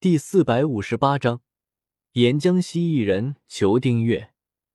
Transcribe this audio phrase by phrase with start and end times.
[0.00, 1.42] 第四百五十八章，
[2.12, 4.32] 岩浆蜥蜴人，求订阅，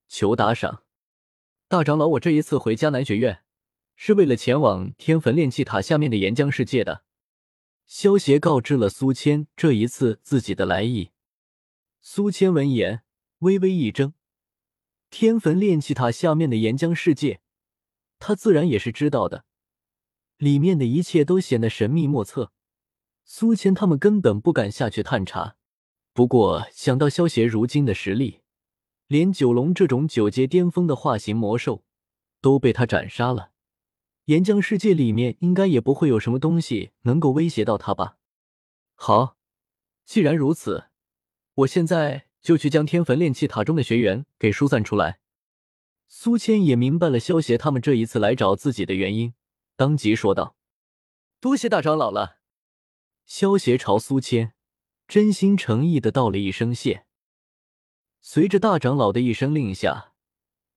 [0.09, 0.83] 求打赏。
[1.69, 3.41] 大长老，我这一次回迦南学院，
[3.95, 7.05] 是为了前往天坟炼气塔下面的岩浆世界的。
[7.85, 11.11] 萧协告知了苏谦这一次自己的来意。
[12.01, 13.03] 苏谦闻言，
[13.37, 14.11] 微微一怔。
[15.09, 17.39] 天坟炼气塔下面的岩浆世界，
[18.19, 19.45] 他自然也是知道的，
[20.35, 22.51] 里面的一切都显得神秘莫测。
[23.25, 25.55] 苏谦他们根本不敢下去探查。
[26.13, 28.41] 不过想到萧协如今的实力，
[29.07, 31.83] 连九龙这种九阶巅峰的化形魔兽
[32.41, 33.51] 都被他斩杀了，
[34.25, 38.17] 岩浆世界里面应该也不会有什么东西能够威胁到他吧？
[38.93, 39.37] 好，
[40.05, 40.85] 既然如此，
[41.55, 45.19] 我现在就去将天坟炼气塔中的学员给疏散出来。
[46.07, 49.33] 苏谦也明白了萧协他们这一次来找自己的原因，
[49.75, 50.55] 当即说道
[51.41, 52.37] ：“多谢大长老了。”
[53.25, 54.53] 萧协朝苏谦
[55.07, 57.05] 真心诚意的道了一声谢，
[58.21, 60.13] 随着大长老的一声令下，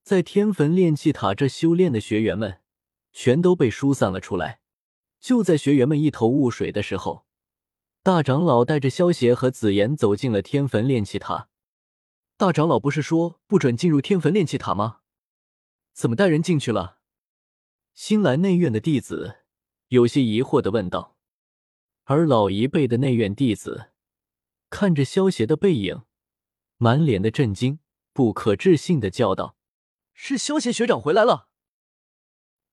[0.02, 2.60] 在天坟炼气塔这修炼的学员们
[3.12, 4.60] 全都被疏散了出来。
[5.18, 7.26] 就在学员们一头雾水的时候，
[8.02, 11.48] 大长老带着萧协和紫妍走进了天坟炼气塔。
[12.36, 15.00] 大长老不是说不准进入天坟炼气塔吗？
[15.92, 16.98] 怎么带人进去了？
[17.94, 19.38] 新来内院的弟子
[19.88, 21.15] 有些疑惑的问道。
[22.08, 23.90] 而老一辈的内院弟子
[24.70, 26.02] 看着萧协的背影，
[26.76, 27.80] 满脸的震惊，
[28.12, 29.56] 不可置信的叫道
[30.14, 31.48] ：“是萧协学长回来了！”“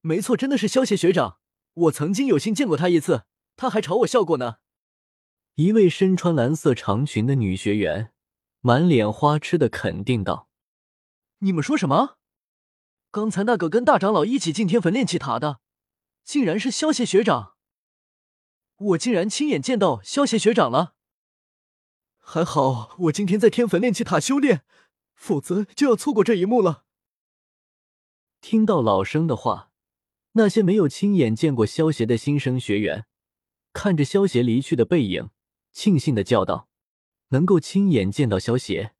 [0.02, 1.38] 没错，真的是萧协学长，
[1.74, 3.24] 我曾经有幸见过他一次，
[3.56, 4.58] 他还朝我笑过呢。”
[5.56, 8.12] 一位身穿蓝色长裙的女学员
[8.60, 10.48] 满脸花痴的肯定道
[11.38, 12.18] ：“你们说什么？
[13.10, 15.58] 刚才那个跟大长老一起进天坟炼气塔的，
[16.22, 17.53] 竟然是萧协学长！”
[18.84, 20.94] 我竟然亲眼见到萧协学长了，
[22.18, 24.62] 还好我今天在天坟炼气塔修炼，
[25.14, 26.84] 否则就要错过这一幕了。
[28.42, 29.70] 听到老生的话，
[30.32, 33.06] 那些没有亲眼见过萧协的新生学员，
[33.72, 35.30] 看着萧协离去的背影，
[35.72, 36.68] 庆幸的叫道
[37.28, 38.94] ：“能够亲眼见到萧协，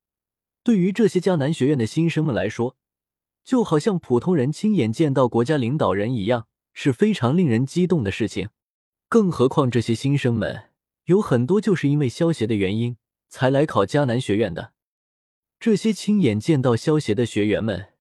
[0.63, 2.75] 对于这些迦南学院的新生们来说，
[3.43, 8.49] 就好像普通人亲眼见到国家领导人一样，是非常令人激动的事情。”
[9.07, 10.69] 更何况这些新生们
[11.05, 12.97] 有很多就是因为萧协的原因
[13.29, 14.73] 才来考迦南学院的。
[15.59, 17.93] 这些亲眼见到萧协的学员们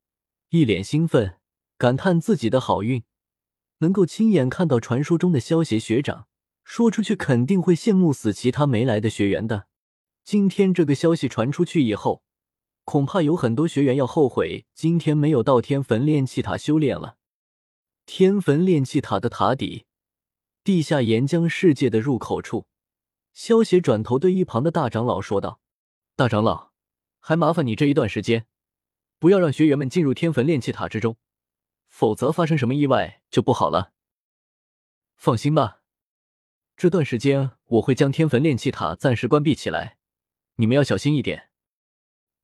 [0.51, 1.37] 一脸兴奋，
[1.79, 3.05] 感叹自己的好运，
[3.79, 6.27] 能够亲眼看到传说中的萧协学长，
[6.65, 9.67] 说出去肯定会羡慕死其他没来的学员的。
[10.25, 12.23] 今天这个消息传出去以后，
[12.85, 17.17] 恐怕有很多学员要后悔今天没有到天坟炼气塔修炼了。
[18.07, 19.85] 天坟炼气塔的塔底。
[20.65, 22.67] 地下岩浆世界的入口处，
[23.35, 25.61] 萧邪转头对一旁的大长老说道
[26.17, 26.71] ：“大长老，
[27.21, 28.47] 还麻烦你这一段时间，
[29.19, 31.19] 不要让学员们进入天坟炼气塔之中，
[31.87, 33.93] 否则发生什么意外就不好了。”
[35.17, 35.83] 放心吧，
[36.79, 39.99] 这段时间我会将天坟炼气塔暂时关闭起来，
[40.57, 41.51] 你们要小心一点。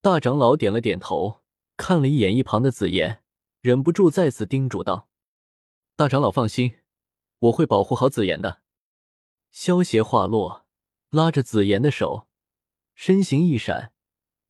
[0.02, 1.40] 大长老点了点头，
[1.78, 3.22] 看了一眼一旁的紫妍，
[3.62, 5.08] 忍不住再次叮嘱道
[5.96, 6.76] ：“大长老放心。”
[7.40, 8.60] 我会保护好紫妍的。
[9.50, 10.64] 萧协话落，
[11.10, 12.28] 拉着紫妍的手，
[12.94, 13.92] 身形一闪，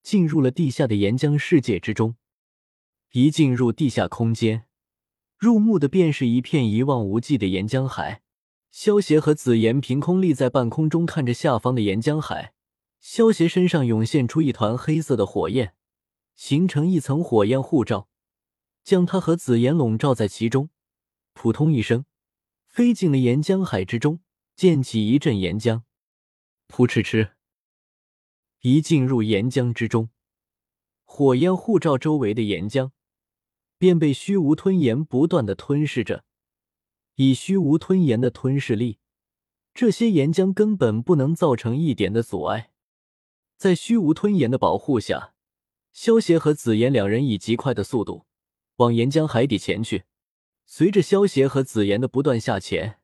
[0.02, 2.16] 进入了地下的岩浆世界之中。
[3.12, 4.66] 一进入地下空间，
[5.36, 8.22] 入目的便是一片一望无际的岩浆海。
[8.70, 12.54] 萧协和紫妍凭空立在半空中，看着下方的岩浆海。
[13.00, 15.74] 萧协身上涌现出一团黑色的火焰，
[16.36, 18.08] 形成一层火焰护罩，
[18.84, 20.70] 将他和紫妍笼罩在其中。
[21.32, 22.04] 扑通一声。
[22.70, 24.20] 飞进了岩浆海之中，
[24.54, 25.82] 溅起一阵岩浆，
[26.68, 27.32] 扑哧哧。
[28.60, 30.10] 一进入岩浆之中，
[31.04, 32.92] 火焰护罩周围的岩浆
[33.76, 36.24] 便被虚无吞炎不断的吞噬着。
[37.16, 39.00] 以虚无吞炎的吞噬力，
[39.74, 42.70] 这些岩浆根本不能造成一点的阻碍。
[43.56, 45.34] 在虚无吞炎的保护下，
[45.92, 48.26] 萧协和紫妍两人以极快的速度
[48.76, 50.04] 往岩浆海底前去。
[50.72, 53.00] 随着萧协和紫妍的不断下潜，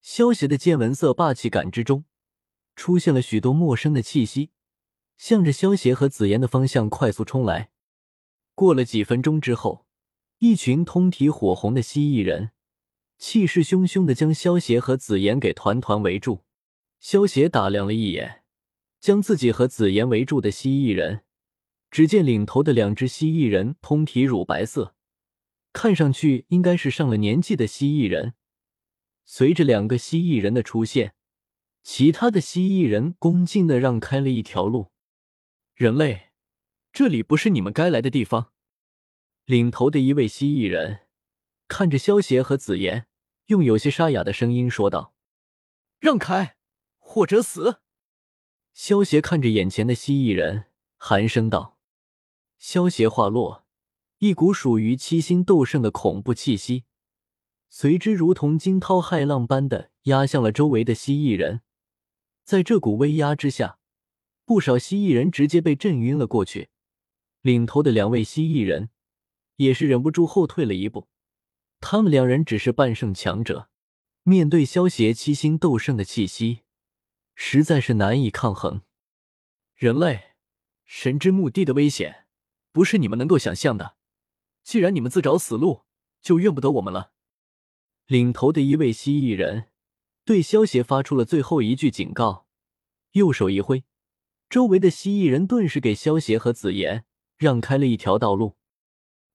[0.00, 2.06] 萧协的见闻色霸气感之中
[2.74, 4.48] 出现了许多陌生的气息，
[5.18, 7.68] 向着萧协和紫妍的方向快速冲来。
[8.54, 9.84] 过了几分钟之后，
[10.38, 12.52] 一群通体火红的蜥蜴人
[13.18, 16.44] 气势汹汹的将萧协和紫妍给团团围住。
[16.98, 18.42] 萧协打量了一眼
[18.98, 21.24] 将自己和紫妍围住的蜥蜴人，
[21.90, 24.94] 只见领头的两只蜥蜴人通体乳白色。
[25.72, 28.34] 看上去应该是上了年纪的蜥蜴人。
[29.24, 31.14] 随着两个蜥蜴人的出现，
[31.82, 34.92] 其他的蜥蜴人恭敬的让开了一条路。
[35.74, 36.32] 人类，
[36.92, 38.52] 这里不是你们该来的地方。
[39.44, 41.00] 领头的一位蜥蜴人
[41.66, 43.06] 看着萧协和紫妍，
[43.46, 45.14] 用有些沙哑的声音说道
[45.98, 46.56] ：“让开，
[46.98, 47.80] 或者死。”
[48.72, 50.66] 萧协看着眼前的蜥蜴人，
[50.96, 51.78] 寒声道
[52.58, 53.61] ：“萧协话落，
[54.22, 56.84] 一股属于七星斗圣的恐怖气息，
[57.68, 61.62] 随之如同惊涛骇浪般的压向了周围的蜥蜴人。
[62.44, 63.80] 在这股威压之下，
[64.44, 66.68] 不少蜥蜴人直接被震晕了过去。
[67.40, 68.90] 领头的两位蜥蜴人
[69.56, 71.08] 也是忍不住后退了一步。
[71.80, 73.68] 他们两人只是半圣强者，
[74.22, 76.60] 面对萧协七星斗圣的气息。
[77.34, 78.82] 实在是难以抗衡。
[79.74, 80.36] 人类，
[80.84, 82.28] 神之墓地的危险
[82.70, 83.96] 不是你们能够想象的。
[84.62, 85.82] 既然你们自找死路，
[86.20, 87.12] 就怨不得我们了。
[88.06, 89.68] 领头的一位蜥蜴人
[90.24, 92.46] 对萧协发出了最后一句警告，
[93.12, 93.84] 右手一挥，
[94.48, 97.04] 周围的蜥蜴人顿时给萧协和紫妍
[97.36, 98.56] 让开了一条道路。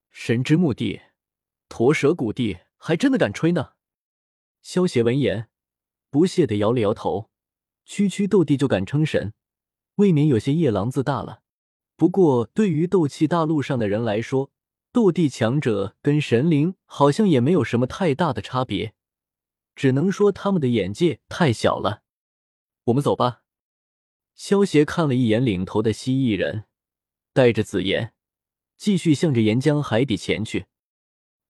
[0.10, 1.02] 神之墓地，
[1.70, 3.74] 驼蛇谷地，还真的敢吹呢！
[4.62, 5.50] 萧协闻言，
[6.10, 7.30] 不屑的摇了摇头。
[7.86, 9.34] 区区斗帝就敢称神，
[9.96, 11.42] 未免有些夜郎自大了。
[11.96, 14.52] 不过，对于斗气大陆上的人来说，
[14.98, 18.96] 斗帝强者跟神灵好像也没有什么太大的差别，
[19.76, 22.02] 只能说他们的眼界太小了。
[22.86, 23.44] 我们走吧。
[24.34, 26.64] 萧协看了一眼领头的蜥蜴人，
[27.32, 28.16] 带着紫妍，
[28.76, 30.66] 继续向着岩浆海底前去。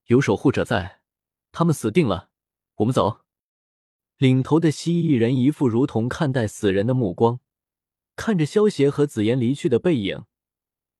[0.08, 1.00] 有守护者在，
[1.54, 2.30] 他们死定了。
[2.76, 3.22] 我们走。
[4.18, 7.40] 领头的蜥蜴人一副如同看待死人的目光，
[8.18, 10.26] 看着萧协和紫妍离去的背影，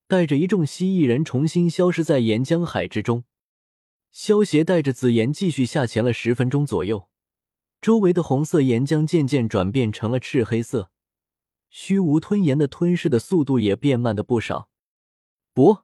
[0.08, 3.26] 带着一众蜥蜴人重新消失在岩浆海之中。
[4.12, 7.10] 萧协带着紫妍继续下潜了十分钟左右，
[7.80, 10.90] 周围的红色岩浆渐渐转变成了赤黑色，
[11.70, 14.70] 虚无吞炎的吞噬的速度也变慢了不少。
[15.54, 15.80] 不，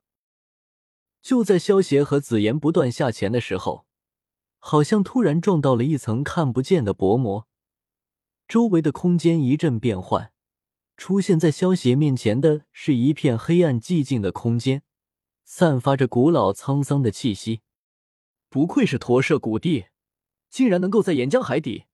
[1.22, 3.86] 就在萧协和紫妍不断下潜的时候。
[4.66, 7.50] 好像突然撞到了一层看不见的薄膜，
[8.48, 10.32] 周围的空间一阵变换，
[10.98, 14.84] 出现在萧邪面前的是一片黑暗寂静的空间，
[15.44, 17.62] 散发着古老沧桑的气息。
[18.50, 19.88] 不愧是驼舍古地，
[20.50, 21.86] 竟然能够在岩浆海底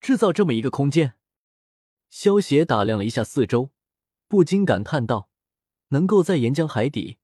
[0.00, 1.14] 制造这么一个空间。
[2.10, 3.70] 萧邪打量了一下四周，
[4.28, 5.28] 不禁感叹道
[5.88, 7.18] ：“能够在岩浆海底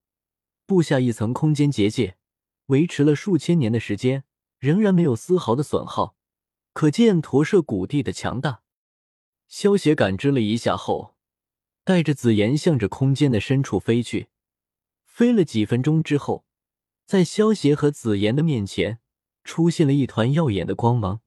[0.66, 2.16] 布下一层空间结界，
[2.66, 4.24] 维持了数千年的时间。”
[4.60, 6.14] 仍然没有丝毫的损耗，
[6.74, 8.62] 可见驼舍古地的强大。
[9.50, 11.16] 萧邪感知了一下后，
[11.82, 14.28] 带着紫妍向着空间的深处飞去。
[15.04, 16.44] 飞了几分钟之后，
[17.04, 19.00] 在萧邪和紫妍的面前
[19.42, 21.20] 出现了一团耀眼的光芒。